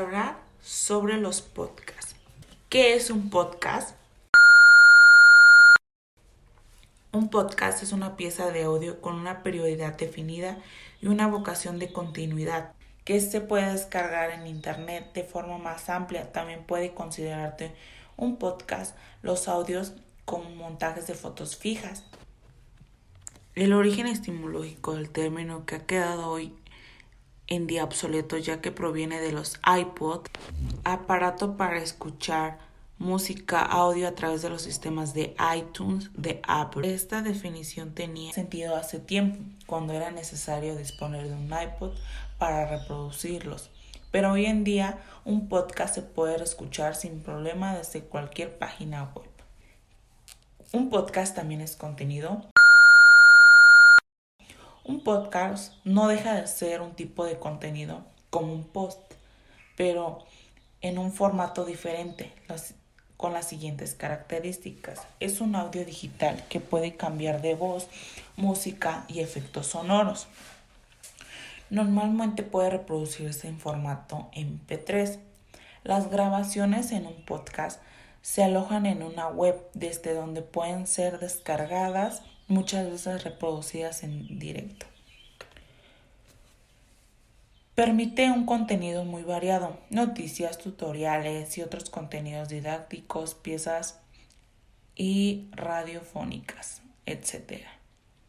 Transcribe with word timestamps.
hablar 0.00 0.38
sobre 0.62 1.18
los 1.18 1.42
podcasts. 1.42 2.16
¿Qué 2.70 2.94
es 2.94 3.10
un 3.10 3.28
podcast? 3.28 3.94
Un 7.12 7.28
podcast 7.28 7.82
es 7.82 7.92
una 7.92 8.16
pieza 8.16 8.50
de 8.50 8.62
audio 8.62 9.00
con 9.00 9.14
una 9.14 9.42
periodicidad 9.42 9.96
definida 9.96 10.58
y 11.02 11.08
una 11.08 11.26
vocación 11.26 11.78
de 11.78 11.92
continuidad 11.92 12.72
que 13.04 13.20
se 13.20 13.40
puede 13.40 13.72
descargar 13.72 14.30
en 14.30 14.46
internet 14.46 15.12
de 15.12 15.24
forma 15.24 15.58
más 15.58 15.90
amplia. 15.90 16.32
También 16.32 16.64
puede 16.64 16.94
considerarte 16.94 17.72
un 18.16 18.36
podcast 18.36 18.96
los 19.22 19.48
audios 19.48 19.92
con 20.24 20.56
montajes 20.56 21.06
de 21.08 21.14
fotos 21.14 21.56
fijas. 21.56 22.04
El 23.54 23.74
origen 23.74 24.06
estimológico 24.06 24.94
del 24.94 25.10
término 25.10 25.66
que 25.66 25.74
ha 25.74 25.86
quedado 25.86 26.28
hoy 26.28 26.54
en 27.50 27.66
día 27.66 27.84
obsoleto 27.84 28.38
ya 28.38 28.60
que 28.60 28.70
proviene 28.70 29.20
de 29.20 29.32
los 29.32 29.60
iPod, 29.66 30.26
aparato 30.84 31.56
para 31.56 31.78
escuchar 31.78 32.58
música, 32.98 33.60
audio 33.60 34.06
a 34.06 34.14
través 34.14 34.42
de 34.42 34.50
los 34.50 34.62
sistemas 34.62 35.14
de 35.14 35.34
iTunes 35.56 36.10
de 36.14 36.40
Apple. 36.46 36.94
Esta 36.94 37.22
definición 37.22 37.92
tenía 37.92 38.32
sentido 38.32 38.76
hace 38.76 39.00
tiempo, 39.00 39.38
cuando 39.66 39.92
era 39.92 40.12
necesario 40.12 40.76
disponer 40.76 41.26
de 41.26 41.34
un 41.34 41.50
iPod 41.52 41.92
para 42.38 42.66
reproducirlos. 42.66 43.70
Pero 44.12 44.32
hoy 44.32 44.46
en 44.46 44.64
día 44.64 44.98
un 45.24 45.48
podcast 45.48 45.94
se 45.94 46.02
puede 46.02 46.42
escuchar 46.42 46.94
sin 46.94 47.20
problema 47.20 47.76
desde 47.76 48.02
cualquier 48.02 48.58
página 48.58 49.10
web. 49.14 49.28
Un 50.72 50.88
podcast 50.88 51.34
también 51.34 51.60
es 51.60 51.74
contenido 51.74 52.46
un 54.90 55.04
podcast 55.04 55.74
no 55.84 56.08
deja 56.08 56.34
de 56.34 56.48
ser 56.48 56.80
un 56.80 56.96
tipo 56.96 57.24
de 57.24 57.38
contenido 57.38 58.02
como 58.28 58.52
un 58.52 58.64
post, 58.64 58.98
pero 59.76 60.18
en 60.80 60.98
un 60.98 61.12
formato 61.12 61.64
diferente, 61.64 62.32
con 63.16 63.32
las 63.32 63.46
siguientes 63.46 63.94
características. 63.94 65.00
Es 65.20 65.40
un 65.40 65.54
audio 65.54 65.84
digital 65.84 66.42
que 66.48 66.58
puede 66.58 66.96
cambiar 66.96 67.40
de 67.40 67.54
voz, 67.54 67.86
música 68.36 69.04
y 69.06 69.20
efectos 69.20 69.68
sonoros. 69.68 70.26
Normalmente 71.70 72.42
puede 72.42 72.70
reproducirse 72.70 73.46
en 73.46 73.60
formato 73.60 74.28
MP3. 74.34 75.20
Las 75.84 76.10
grabaciones 76.10 76.90
en 76.90 77.06
un 77.06 77.24
podcast 77.24 77.80
se 78.22 78.42
alojan 78.42 78.86
en 78.86 79.04
una 79.04 79.28
web 79.28 79.56
desde 79.72 80.14
donde 80.14 80.42
pueden 80.42 80.88
ser 80.88 81.20
descargadas 81.20 82.22
muchas 82.50 82.90
veces 82.90 83.24
reproducidas 83.24 84.02
en 84.02 84.38
directo. 84.38 84.86
Permite 87.74 88.30
un 88.30 88.44
contenido 88.44 89.04
muy 89.04 89.22
variado, 89.22 89.78
noticias, 89.88 90.58
tutoriales 90.58 91.56
y 91.56 91.62
otros 91.62 91.88
contenidos 91.88 92.48
didácticos, 92.48 93.34
piezas 93.34 94.00
y 94.96 95.48
radiofónicas, 95.52 96.82
etc. 97.06 97.62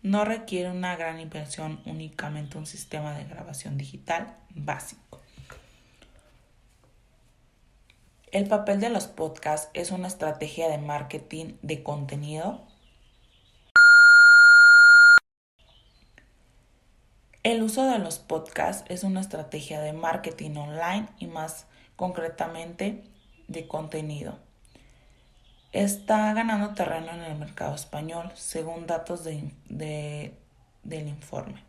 No 0.03 0.23
requiere 0.23 0.69
una 0.71 0.95
gran 0.95 1.19
inversión, 1.19 1.81
únicamente 1.85 2.57
un 2.57 2.67
sistema 2.67 3.17
de 3.17 3.25
grabación 3.25 3.77
digital 3.77 4.37
básico. 4.51 5.19
El 8.31 8.47
papel 8.47 8.79
de 8.79 8.89
los 8.89 9.07
podcasts 9.07 9.69
es 9.73 9.91
una 9.91 10.07
estrategia 10.07 10.69
de 10.69 10.77
marketing 10.77 11.55
de 11.61 11.83
contenido 11.83 12.70
El 17.43 17.63
uso 17.63 17.89
de 17.89 17.97
los 17.97 18.19
podcasts 18.19 18.85
es 18.87 19.03
una 19.03 19.19
estrategia 19.19 19.81
de 19.81 19.93
marketing 19.93 20.57
online 20.57 21.07
y 21.17 21.25
más 21.25 21.65
concretamente 21.95 23.03
de 23.47 23.67
contenido. 23.67 24.37
Está 25.71 26.35
ganando 26.35 26.75
terreno 26.75 27.11
en 27.11 27.21
el 27.21 27.39
mercado 27.39 27.73
español, 27.73 28.31
según 28.35 28.85
datos 28.85 29.23
de, 29.23 30.35
del 30.83 31.07
informe. 31.07 31.63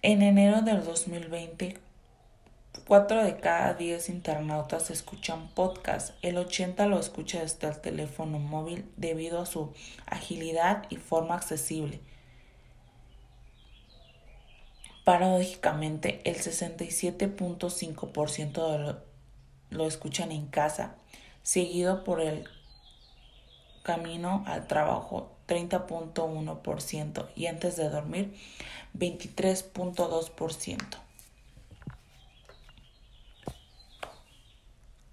En 0.00 0.22
enero 0.22 0.62
del 0.62 0.82
2020, 0.82 1.78
4 2.86 3.22
de 3.22 3.36
cada 3.36 3.74
10 3.74 4.08
internautas 4.08 4.90
escuchan 4.90 5.48
podcast. 5.48 6.14
El 6.22 6.38
80 6.38 6.86
lo 6.86 6.98
escucha 6.98 7.42
desde 7.42 7.68
el 7.68 7.78
teléfono 7.82 8.38
móvil 8.38 8.90
debido 8.96 9.42
a 9.42 9.46
su 9.46 9.74
agilidad 10.06 10.86
y 10.88 10.96
forma 10.96 11.34
accesible 11.34 12.00
Paradójicamente, 15.06 16.20
el 16.24 16.36
67.5% 16.38 18.78
lo, 18.78 18.98
lo 19.70 19.86
escuchan 19.86 20.32
en 20.32 20.48
casa, 20.48 20.96
seguido 21.44 22.02
por 22.02 22.20
el 22.20 22.48
camino 23.84 24.42
al 24.48 24.66
trabajo 24.66 25.30
30.1% 25.46 27.28
y 27.36 27.46
antes 27.46 27.76
de 27.76 27.88
dormir 27.88 28.36
23.2%. 28.98 30.98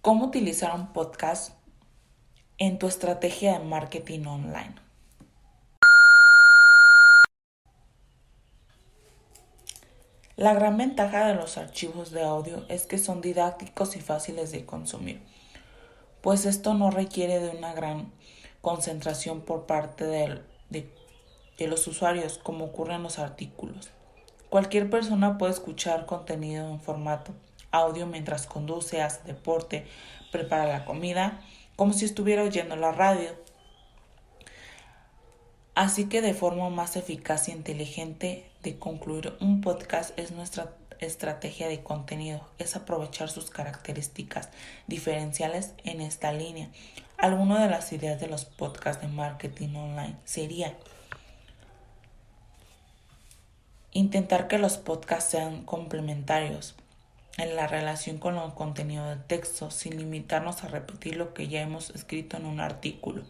¿Cómo 0.02 0.26
utilizar 0.26 0.74
un 0.74 0.92
podcast 0.92 1.54
en 2.58 2.80
tu 2.80 2.88
estrategia 2.88 3.60
de 3.60 3.66
marketing 3.66 4.26
online? 4.26 4.83
La 10.36 10.56
gran 10.56 10.78
ventaja 10.78 11.28
de 11.28 11.36
los 11.36 11.60
archivos 11.60 12.10
de 12.10 12.24
audio 12.24 12.66
es 12.68 12.88
que 12.88 12.98
son 12.98 13.22
didácticos 13.22 13.96
y 13.96 14.02
fáciles 14.02 14.52
de 14.52 14.66
consumir, 14.66 15.22
pues 16.22 16.46
esto 16.46 16.74
no 16.74 16.90
requiere 16.90 17.40
de 17.40 17.56
una 17.56 17.72
gran 17.74 18.12
concentración 18.62 19.42
por 19.42 19.68
parte 19.68 20.06
de, 20.06 20.42
los 21.68 21.86
usuarios 21.86 22.40
como 22.40 22.66
ocurre 22.66 22.96
en 22.96 23.04
los 23.04 23.20
artículos. 23.20 23.92
Cualquier 24.50 24.90
persona 24.90 25.38
puede 25.38 25.54
escuchar 25.54 26.08
contenido 26.08 26.68
en 26.68 26.82
formato 26.82 27.36
audio 27.70 28.08
mientras 28.08 28.48
conduce, 28.48 29.04
hace 29.04 29.22
deporte, 29.26 29.86
prepara 30.32 30.66
la 30.66 30.86
comida, 30.86 31.42
como 31.76 31.94
si 31.94 32.06
estuviera 32.06 32.42
oyendo 32.42 32.76
la 32.76 32.92
radio. 32.92 33.30
Así 35.76 36.10
que 36.10 36.24
de 36.24 36.34
forma 36.34 36.72
más 36.72 36.96
eficaz 36.96 37.50
e 37.50 37.52
inteligente 37.52 38.53
de 38.64 38.80
concluir 38.80 39.36
un 39.42 39.62
podcast 39.62 40.18
es 40.18 40.32
nuestra 40.32 40.74
estrategia 41.00 41.68
de 41.68 41.84
contenido, 41.84 42.48
es 42.58 42.76
aprovechar 42.76 43.30
sus 43.30 43.50
características 43.50 44.50
diferenciales 44.88 45.74
en 45.84 46.00
esta 46.00 46.32
línea. 46.32 46.70
Alguna 47.18 47.62
de 47.62 47.70
las 47.70 47.92
ideas 47.92 48.20
de 48.20 48.28
los 48.28 48.46
podcasts 48.46 49.02
de 49.02 49.10
marketing 49.10 49.76
online 49.76 50.16
sería 50.24 50.78
intentar 53.92 54.48
que 54.48 54.58
los 54.58 54.78
podcasts 54.78 55.32
sean 55.32 55.64
complementarios 55.66 56.76
en 57.38 57.56
la 57.56 57.68
relación 57.68 58.18
con 58.18 58.38
el 58.38 58.54
contenido 58.54 59.10
de 59.10 59.18
texto, 59.18 59.72
sin 59.72 59.98
limitarnos 59.98 60.64
a 60.64 60.70
repetir 60.70 61.18
lo 61.18 61.34
que 61.34 61.48
ya 61.48 61.62
hemos 61.62 61.90
escrito 61.90 62.38
en 62.38 62.46
un 62.46 62.60
artículo. 62.60 63.24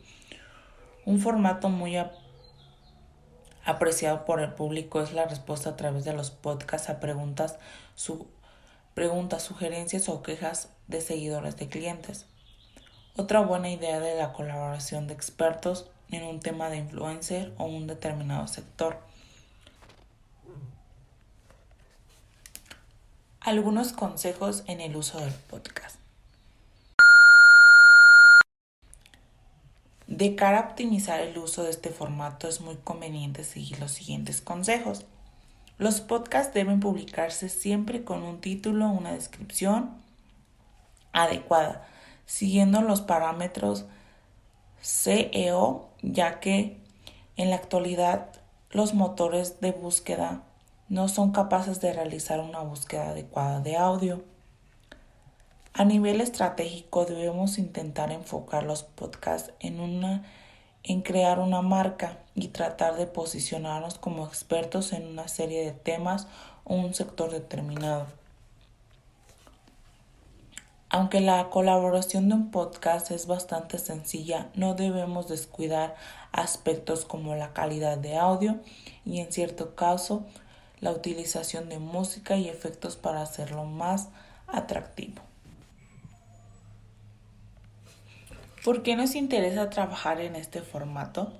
Un 1.05 1.19
formato 1.19 1.69
muy 1.69 1.97
apreciado 3.66 4.25
por 4.25 4.41
el 4.41 4.53
público 4.53 5.01
es 5.01 5.13
la 5.13 5.25
respuesta 5.25 5.72
a 5.72 5.75
través 5.78 6.03
de 6.03 6.13
los 6.13 6.31
podcasts 6.31 6.90
a 6.90 7.00
preguntas, 7.00 7.57
preguntas, 8.94 9.44
sugerencias 9.44 10.09
o 10.09 10.22
quejas 10.22 10.69
de 10.88 11.01
seguidores 11.01 11.57
de 11.57 11.69
clientes. 11.69 12.25
Otra 13.15 13.42
buena 13.42 13.69
idea 13.69 14.00
de 14.00 14.15
la 14.15 14.33
colaboración 14.33 15.07
de 15.07 15.13
expertos 15.13 15.89
en 16.12 16.24
un 16.24 16.39
tema 16.39 16.69
de 16.69 16.77
influencer 16.77 17.54
o 17.57 17.65
un 17.65 17.88
determinado 17.88 18.48
sector. 18.48 18.98
Algunos 23.39 23.94
consejos 23.94 24.63
en 24.68 24.81
el 24.81 24.95
uso 24.95 25.19
del 25.19 25.33
podcast. 25.33 26.02
De 30.07 30.35
cara 30.35 30.59
a 30.59 30.69
optimizar 30.69 31.21
el 31.21 31.38
uso 31.38 31.63
de 31.63 31.69
este 31.69 31.89
formato 31.89 32.47
es 32.47 32.61
muy 32.61 32.75
conveniente 32.75 33.44
seguir 33.44 33.79
los 33.79 33.91
siguientes 33.91 34.41
consejos. 34.41 35.05
Los 35.77 36.01
podcasts 36.01 36.53
deben 36.53 36.79
publicarse 36.79 37.50
siempre 37.50 38.03
con 38.03 38.23
un 38.23 38.41
título 38.41 38.88
una 38.89 39.13
descripción 39.13 39.91
adecuada, 41.13 41.88
siguiendo 42.25 42.81
los 42.81 43.01
parámetros 43.01 43.85
CEO, 44.81 45.89
ya 46.01 46.39
que 46.39 46.77
en 47.38 47.50
la 47.50 47.55
actualidad 47.55 48.29
los 48.71 48.94
motores 48.94 49.61
de 49.61 49.71
búsqueda 49.71 50.44
no 50.89 51.07
son 51.07 51.31
capaces 51.31 51.79
de 51.79 51.94
realizar 51.94 52.39
una 52.39 52.59
búsqueda 52.59 53.09
adecuada 53.09 53.61
de 53.61 53.77
audio. 53.77 54.23
A 55.75 55.86
nivel 55.86 56.22
estratégico 56.22 57.06
debemos 57.06 57.58
intentar 57.58 58.12
enfocar 58.12 58.62
los 58.64 58.84
podcasts 58.84 59.52
en 59.60 59.80
una 59.80 60.24
en 60.84 61.02
crear 61.02 61.40
una 61.40 61.62
marca 61.62 62.20
y 62.36 62.50
tratar 62.50 62.96
de 62.96 63.08
posicionarnos 63.08 63.98
como 63.98 64.28
expertos 64.28 64.94
en 64.94 65.08
una 65.08 65.28
serie 65.28 65.64
de 65.66 65.72
temas 65.72 66.28
o 66.64 66.75
un 66.75 66.94
sector 66.94 67.31
determinado. 67.31 68.06
Aunque 70.90 71.22
la 71.22 71.50
colaboración 71.50 72.30
de 72.30 72.36
un 72.36 72.52
podcast 72.52 73.10
es 73.10 73.25
bastante 73.25 73.80
sencilla, 73.80 74.50
no 74.54 74.75
debemos 74.75 75.28
descuidar 75.28 75.96
aspectos 76.31 77.06
como 77.06 77.34
la 77.34 77.54
calidad 77.54 77.98
de 77.98 78.18
audio 78.18 78.60
y 79.06 79.22
en 79.22 79.31
cierto 79.31 79.74
caso 79.74 80.24
la 80.81 80.92
utilización 80.92 81.68
de 81.70 81.80
música 81.80 82.36
y 82.36 82.48
efectos 82.48 82.96
para 82.96 83.24
hacerlo 83.24 83.66
más 83.66 84.10
atractivo. 84.48 85.32
¿Por 88.63 88.81
qué 88.81 88.95
nos 88.95 89.15
interesa 89.15 89.69
trabajar 89.69 90.21
en 90.21 90.38
este 90.38 90.62
formato? 90.62 91.33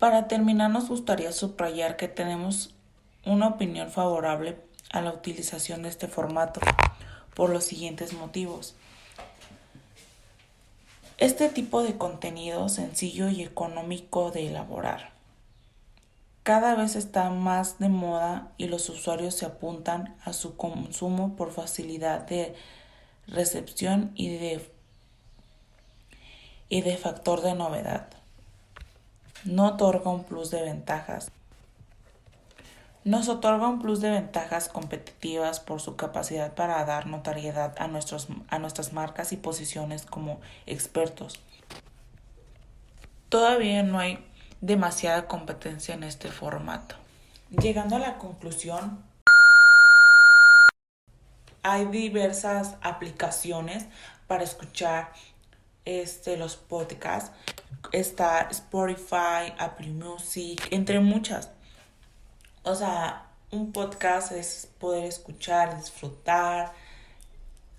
Para 0.00 0.26
terminar 0.26 0.70
nos 0.70 0.88
gustaría 0.88 1.30
subrayar 1.30 1.96
que 1.96 2.08
tenemos 2.08 2.74
una 3.24 3.46
opinión 3.46 3.92
favorable 3.92 4.58
a 4.90 5.00
la 5.00 5.12
utilización 5.12 5.82
de 5.82 5.90
este 5.90 6.08
formato 6.08 6.60
por 7.36 7.50
los 7.50 7.62
siguientes 7.62 8.14
motivos. 8.14 8.74
Este 11.16 11.48
tipo 11.48 11.84
de 11.84 11.96
contenido 11.96 12.68
sencillo 12.68 13.28
y 13.28 13.42
económico 13.42 14.32
de 14.32 14.48
elaborar. 14.48 15.12
Cada 16.42 16.74
vez 16.74 16.96
está 16.96 17.30
más 17.30 17.78
de 17.78 17.88
moda 17.88 18.52
y 18.58 18.66
los 18.66 18.88
usuarios 18.88 19.36
se 19.36 19.46
apuntan 19.46 20.16
a 20.24 20.32
su 20.32 20.56
consumo 20.56 21.36
por 21.36 21.52
facilidad 21.52 22.26
de 22.26 22.56
recepción 23.26 24.12
y 24.14 24.36
de, 24.36 24.70
y 26.68 26.82
de 26.82 26.96
factor 26.96 27.40
de 27.42 27.54
novedad. 27.54 28.08
No 29.44 29.66
otorga 29.68 30.10
un 30.10 30.24
plus 30.24 30.50
de 30.50 30.62
ventajas 30.62 31.30
nos 33.04 33.28
otorga 33.28 33.68
un 33.68 33.82
plus 33.82 34.00
de 34.00 34.10
ventajas 34.10 34.70
competitivas 34.70 35.60
por 35.60 35.82
su 35.82 35.94
capacidad 35.94 36.54
para 36.54 36.82
dar 36.86 37.06
notariedad 37.06 37.74
a, 37.78 37.86
nuestros, 37.86 38.28
a 38.48 38.58
nuestras 38.58 38.94
marcas 38.94 39.32
y 39.32 39.36
posiciones 39.36 40.06
como 40.06 40.40
expertos. 40.64 41.38
Todavía 43.28 43.82
no 43.82 43.98
hay 43.98 44.24
demasiada 44.62 45.26
competencia 45.26 45.94
en 45.94 46.02
este 46.02 46.30
formato. 46.30 46.94
Llegando 47.50 47.96
a 47.96 47.98
la 47.98 48.16
conclusión, 48.16 49.04
hay 51.64 51.86
diversas 51.86 52.76
aplicaciones 52.82 53.86
para 54.28 54.44
escuchar 54.44 55.10
este, 55.86 56.36
los 56.36 56.56
podcasts. 56.56 57.32
Está 57.90 58.48
Spotify, 58.50 59.52
Apple 59.58 59.88
Music, 59.88 60.60
entre 60.70 61.00
muchas. 61.00 61.50
O 62.62 62.74
sea, 62.74 63.26
un 63.50 63.72
podcast 63.72 64.32
es 64.32 64.68
poder 64.78 65.04
escuchar, 65.04 65.76
disfrutar 65.80 66.72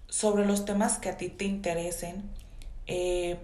sobre 0.08 0.46
los 0.46 0.66
temas 0.66 0.98
que 0.98 1.10
a 1.10 1.18
ti 1.18 1.30
te 1.30 1.46
interesen, 1.46 2.28
eh, 2.88 3.40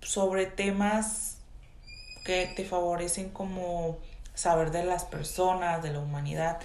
sobre 0.00 0.46
temas 0.46 1.38
que 2.24 2.52
te 2.56 2.64
favorecen 2.64 3.30
como 3.30 3.98
saber 4.34 4.72
de 4.72 4.84
las 4.84 5.04
personas, 5.04 5.80
de 5.82 5.92
la 5.92 6.00
humanidad. 6.00 6.58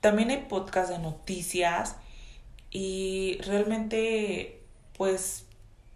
También 0.00 0.30
hay 0.30 0.46
podcasts 0.48 0.90
de 0.90 0.98
noticias 0.98 1.96
y 2.70 3.38
realmente 3.44 4.62
pues 4.96 5.44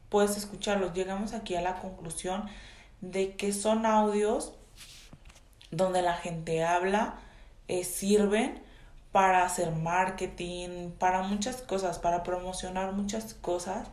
puedes 0.08 0.36
escucharlos. 0.36 0.94
Llegamos 0.94 1.34
aquí 1.34 1.54
a 1.54 1.60
la 1.60 1.80
conclusión 1.80 2.48
de 3.00 3.36
que 3.36 3.52
son 3.52 3.86
audios 3.86 4.52
donde 5.70 6.02
la 6.02 6.14
gente 6.14 6.64
habla, 6.64 7.18
eh, 7.68 7.84
sirven 7.84 8.62
para 9.10 9.44
hacer 9.44 9.72
marketing, 9.72 10.90
para 10.98 11.22
muchas 11.22 11.62
cosas, 11.62 11.98
para 11.98 12.22
promocionar 12.22 12.92
muchas 12.92 13.34
cosas. 13.34 13.88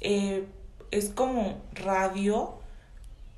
Eh, 0.00 0.46
es 0.90 1.10
como 1.10 1.60
radio, 1.72 2.58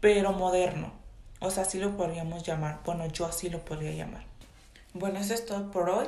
pero 0.00 0.32
moderno. 0.32 0.92
O 1.40 1.50
sea, 1.50 1.64
así 1.64 1.78
lo 1.78 1.96
podríamos 1.96 2.44
llamar. 2.44 2.80
Bueno, 2.84 3.06
yo 3.06 3.26
así 3.26 3.48
lo 3.50 3.64
podría 3.64 3.92
llamar. 3.92 4.31
Bueno, 4.94 5.18
eso 5.18 5.34
es 5.34 5.46
todo 5.46 5.70
por 5.70 5.88
hoy. 5.88 6.06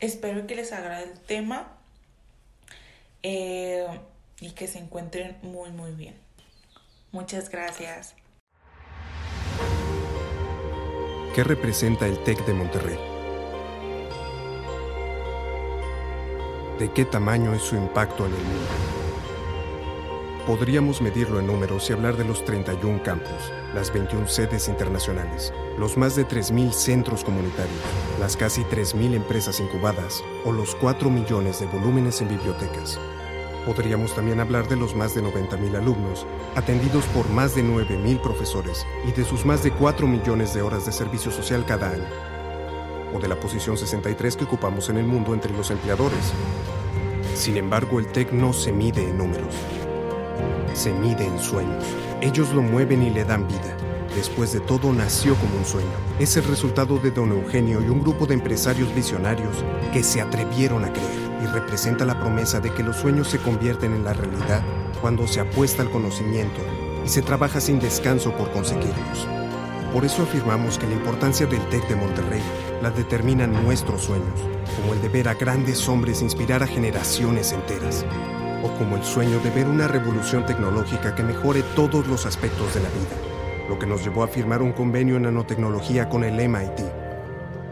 Espero 0.00 0.46
que 0.46 0.56
les 0.56 0.72
agrade 0.72 1.04
el 1.04 1.20
tema 1.20 1.68
eh, 3.22 3.86
y 4.40 4.50
que 4.52 4.66
se 4.66 4.78
encuentren 4.78 5.36
muy, 5.42 5.70
muy 5.70 5.92
bien. 5.92 6.14
Muchas 7.12 7.48
gracias. 7.48 8.14
¿Qué 11.34 11.44
representa 11.44 12.06
el 12.06 12.22
TEC 12.24 12.44
de 12.46 12.52
Monterrey? 12.52 12.98
¿De 16.78 16.92
qué 16.92 17.04
tamaño 17.04 17.54
es 17.54 17.62
su 17.62 17.76
impacto 17.76 18.26
en 18.26 18.34
el 18.34 18.42
mundo? 18.42 19.07
Podríamos 20.48 21.02
medirlo 21.02 21.40
en 21.40 21.46
números 21.46 21.90
y 21.90 21.92
hablar 21.92 22.16
de 22.16 22.24
los 22.24 22.42
31 22.42 23.02
campus, 23.02 23.52
las 23.74 23.92
21 23.92 24.26
sedes 24.28 24.66
internacionales, 24.68 25.52
los 25.76 25.98
más 25.98 26.16
de 26.16 26.26
3.000 26.26 26.72
centros 26.72 27.22
comunitarios, 27.22 27.78
las 28.18 28.34
casi 28.34 28.62
3.000 28.62 29.12
empresas 29.12 29.60
incubadas 29.60 30.24
o 30.46 30.52
los 30.52 30.74
4 30.76 31.10
millones 31.10 31.60
de 31.60 31.66
volúmenes 31.66 32.22
en 32.22 32.28
bibliotecas. 32.30 32.98
Podríamos 33.66 34.14
también 34.14 34.40
hablar 34.40 34.66
de 34.68 34.76
los 34.76 34.96
más 34.96 35.14
de 35.14 35.22
90.000 35.22 35.76
alumnos, 35.76 36.26
atendidos 36.56 37.04
por 37.08 37.28
más 37.28 37.54
de 37.54 37.62
9.000 37.62 38.18
profesores 38.22 38.86
y 39.06 39.12
de 39.12 39.26
sus 39.26 39.44
más 39.44 39.62
de 39.62 39.70
4 39.70 40.06
millones 40.06 40.54
de 40.54 40.62
horas 40.62 40.86
de 40.86 40.92
servicio 40.92 41.30
social 41.30 41.66
cada 41.66 41.90
año. 41.90 42.08
O 43.14 43.18
de 43.18 43.28
la 43.28 43.38
posición 43.38 43.76
63 43.76 44.34
que 44.34 44.44
ocupamos 44.44 44.88
en 44.88 44.96
el 44.96 45.04
mundo 45.04 45.34
entre 45.34 45.52
los 45.52 45.70
empleadores. 45.70 46.32
Sin 47.34 47.58
embargo, 47.58 47.98
el 47.98 48.06
TEC 48.06 48.32
no 48.32 48.54
se 48.54 48.72
mide 48.72 49.10
en 49.10 49.18
números. 49.18 49.54
Se 50.74 50.92
mide 50.92 51.26
en 51.26 51.38
sueños. 51.38 51.84
Ellos 52.20 52.52
lo 52.54 52.62
mueven 52.62 53.02
y 53.02 53.10
le 53.10 53.24
dan 53.24 53.46
vida. 53.46 53.76
Después 54.14 54.52
de 54.52 54.60
todo, 54.60 54.92
nació 54.92 55.34
como 55.36 55.56
un 55.56 55.64
sueño. 55.64 55.88
Es 56.18 56.36
el 56.36 56.44
resultado 56.44 56.98
de 56.98 57.10
don 57.10 57.30
Eugenio 57.30 57.80
y 57.80 57.88
un 57.88 58.00
grupo 58.00 58.26
de 58.26 58.34
empresarios 58.34 58.94
visionarios 58.94 59.64
que 59.92 60.02
se 60.02 60.20
atrevieron 60.20 60.84
a 60.84 60.92
creer 60.92 61.28
y 61.42 61.46
representa 61.46 62.04
la 62.04 62.18
promesa 62.18 62.60
de 62.60 62.72
que 62.72 62.82
los 62.82 62.96
sueños 62.96 63.28
se 63.28 63.38
convierten 63.38 63.92
en 63.92 64.04
la 64.04 64.12
realidad 64.12 64.62
cuando 65.00 65.26
se 65.26 65.40
apuesta 65.40 65.82
al 65.82 65.90
conocimiento 65.90 66.60
y 67.04 67.08
se 67.08 67.22
trabaja 67.22 67.60
sin 67.60 67.78
descanso 67.78 68.32
por 68.32 68.50
conseguirlos. 68.50 69.28
Por 69.92 70.04
eso 70.04 70.22
afirmamos 70.22 70.78
que 70.78 70.86
la 70.86 70.94
importancia 70.94 71.46
del 71.46 71.66
TEC 71.68 71.88
de 71.88 71.96
Monterrey 71.96 72.42
la 72.82 72.90
determinan 72.90 73.52
nuestros 73.64 74.02
sueños, 74.02 74.40
como 74.76 74.94
el 74.94 75.00
de 75.00 75.08
ver 75.08 75.28
a 75.28 75.34
grandes 75.34 75.88
hombres 75.88 76.20
inspirar 76.22 76.62
a 76.62 76.66
generaciones 76.66 77.52
enteras, 77.52 78.04
o 78.62 78.68
como 78.76 78.96
el 78.96 79.04
sueño 79.04 79.38
de 79.40 79.50
ver 79.50 79.66
una 79.66 79.88
revolución 79.88 80.44
tecnológica 80.44 81.14
que 81.14 81.22
mejore 81.22 81.62
todos 81.74 82.06
los 82.06 82.26
aspectos 82.26 82.74
de 82.74 82.80
la 82.80 82.88
vida, 82.88 83.68
lo 83.68 83.78
que 83.78 83.86
nos 83.86 84.04
llevó 84.04 84.22
a 84.22 84.28
firmar 84.28 84.62
un 84.62 84.72
convenio 84.72 85.16
en 85.16 85.22
nanotecnología 85.22 86.08
con 86.08 86.24
el 86.24 86.34
MIT. 86.48 86.80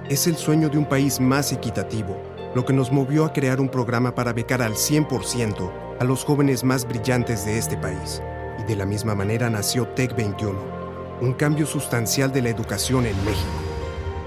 Es 0.08 0.26
el 0.26 0.36
sueño 0.36 0.68
de 0.68 0.78
un 0.78 0.86
país 0.86 1.20
más 1.20 1.52
equitativo, 1.52 2.16
lo 2.54 2.64
que 2.64 2.72
nos 2.72 2.92
movió 2.92 3.24
a 3.24 3.32
crear 3.32 3.60
un 3.60 3.68
programa 3.68 4.14
para 4.14 4.32
becar 4.32 4.62
al 4.62 4.74
100% 4.74 5.72
a 5.98 6.04
los 6.04 6.24
jóvenes 6.24 6.62
más 6.62 6.86
brillantes 6.86 7.44
de 7.44 7.58
este 7.58 7.76
país. 7.76 8.22
Y 8.60 8.64
de 8.64 8.76
la 8.76 8.86
misma 8.86 9.14
manera 9.14 9.50
nació 9.50 9.88
Tech 9.88 10.14
21, 10.14 10.58
un 11.20 11.32
cambio 11.34 11.66
sustancial 11.66 12.32
de 12.32 12.42
la 12.42 12.50
educación 12.50 13.06
en 13.06 13.16
México. 13.24 13.50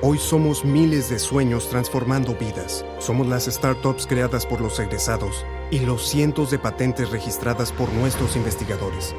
Hoy 0.02 0.18
somos 0.18 0.64
miles 0.64 1.10
de 1.10 1.20
sueños 1.20 1.70
transformando 1.70 2.34
vidas. 2.36 2.86
Somos 3.00 3.28
las 3.28 3.46
startups 3.46 4.08
creadas 4.08 4.46
por 4.46 4.62
los 4.62 4.80
egresados 4.80 5.46
y 5.72 5.80
los 5.80 6.08
cientos 6.08 6.50
de 6.52 6.60
patentes 6.60 7.10
registradas 7.12 7.72
por 7.72 7.92
nuestros 7.94 8.36
investigadores. 8.36 9.16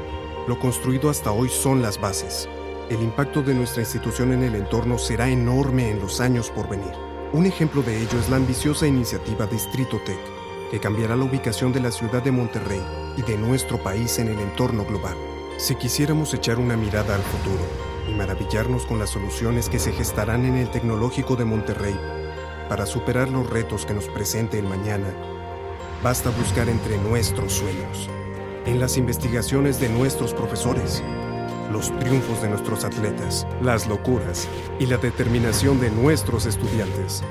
Lo 0.47 0.59
construido 0.59 1.09
hasta 1.09 1.31
hoy 1.31 1.49
son 1.49 1.81
las 1.81 1.99
bases. 1.99 2.49
El 2.89 3.01
impacto 3.01 3.41
de 3.41 3.53
nuestra 3.53 3.83
institución 3.83 4.33
en 4.33 4.43
el 4.43 4.55
entorno 4.55 4.97
será 4.97 5.29
enorme 5.29 5.89
en 5.91 5.99
los 5.99 6.19
años 6.19 6.49
por 6.49 6.67
venir. 6.67 6.91
Un 7.31 7.45
ejemplo 7.45 7.81
de 7.81 7.97
ello 7.97 8.19
es 8.19 8.29
la 8.29 8.35
ambiciosa 8.35 8.85
iniciativa 8.85 9.47
Distrito 9.47 10.01
Tech, 10.05 10.19
que 10.71 10.79
cambiará 10.79 11.15
la 11.15 11.23
ubicación 11.23 11.71
de 11.71 11.79
la 11.79 11.91
ciudad 11.91 12.21
de 12.21 12.31
Monterrey 12.31 12.81
y 13.15 13.21
de 13.21 13.37
nuestro 13.37 13.81
país 13.81 14.19
en 14.19 14.27
el 14.27 14.39
entorno 14.39 14.83
global. 14.83 15.15
Si 15.57 15.75
quisiéramos 15.75 16.33
echar 16.33 16.59
una 16.59 16.75
mirada 16.75 17.15
al 17.15 17.21
futuro 17.21 17.63
y 18.09 18.13
maravillarnos 18.13 18.85
con 18.85 18.99
las 18.99 19.11
soluciones 19.11 19.69
que 19.69 19.79
se 19.79 19.93
gestarán 19.93 20.43
en 20.43 20.55
el 20.55 20.69
Tecnológico 20.69 21.37
de 21.37 21.45
Monterrey 21.45 21.95
para 22.67 22.85
superar 22.85 23.29
los 23.29 23.49
retos 23.49 23.85
que 23.85 23.93
nos 23.93 24.07
presente 24.07 24.59
el 24.59 24.67
mañana, 24.67 25.13
basta 26.03 26.31
buscar 26.31 26.67
entre 26.69 26.97
nuestros 26.97 27.53
sueños, 27.53 28.09
en 28.65 28.79
las 28.79 28.97
investigaciones 28.97 29.79
de 29.79 29.89
nuestros 29.89 30.33
profesores, 30.33 31.03
los 31.71 31.97
triunfos 31.99 32.41
de 32.41 32.49
nuestros 32.49 32.83
atletas, 32.83 33.47
las 33.61 33.87
locuras 33.87 34.47
y 34.79 34.87
la 34.87 34.97
determinación 34.97 35.79
de 35.79 35.91
nuestros 35.91 36.45
estudiantes. 36.45 37.23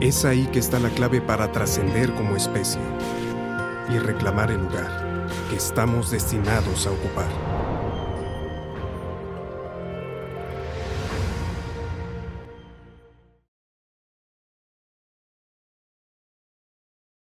Es 0.00 0.24
ahí 0.24 0.46
que 0.46 0.58
está 0.58 0.78
la 0.78 0.90
clave 0.90 1.20
para 1.20 1.52
trascender 1.52 2.14
como 2.14 2.36
especie 2.36 2.80
y 3.90 3.98
reclamar 3.98 4.50
el 4.50 4.62
lugar 4.62 5.28
que 5.48 5.56
estamos 5.56 6.10
destinados 6.10 6.86
a 6.86 6.92
ocupar. 6.92 7.69